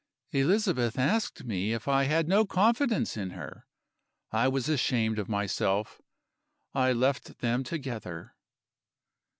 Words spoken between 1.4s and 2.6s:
me if I had no